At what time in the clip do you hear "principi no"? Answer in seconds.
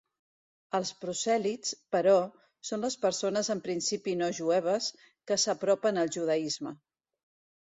3.67-4.31